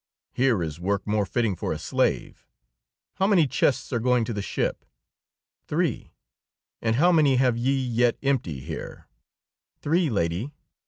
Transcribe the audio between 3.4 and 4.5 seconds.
chests are going to the